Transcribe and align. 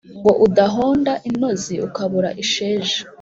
Ngo 0.19 0.31
udahonda 0.45 1.13
intozi 1.29 1.73
ukabura 1.87 2.29
isheja 2.43 2.97